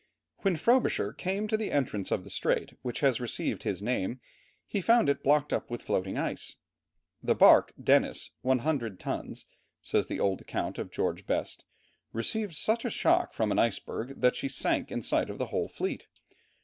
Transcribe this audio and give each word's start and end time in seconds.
When 0.37 0.55
Frobisher 0.55 1.13
came 1.13 1.47
to 1.47 1.55
the 1.55 1.71
entrance 1.71 2.09
of 2.09 2.23
the 2.23 2.31
strait 2.31 2.73
which 2.81 3.01
has 3.01 3.21
received 3.21 3.61
his 3.61 3.83
name, 3.83 4.19
he 4.65 4.81
found 4.81 5.09
it 5.09 5.21
blocked 5.21 5.53
up 5.53 5.69
with 5.69 5.83
floating 5.83 6.17
ice. 6.17 6.55
"The 7.21 7.35
barque 7.35 7.71
Dennis, 7.79 8.31
100 8.41 8.99
tons," 8.99 9.45
says 9.83 10.07
the 10.07 10.19
old 10.19 10.41
account 10.41 10.79
of 10.79 10.89
George 10.89 11.27
Best, 11.27 11.65
"received 12.13 12.55
such 12.55 12.83
a 12.83 12.89
shock 12.89 13.31
from 13.31 13.51
an 13.51 13.59
iceberg 13.59 14.21
that 14.21 14.35
she 14.35 14.49
sank 14.49 14.91
in 14.91 15.03
sight 15.03 15.29
of 15.29 15.37
the 15.37 15.45
whole 15.53 15.67
fleet. 15.67 16.07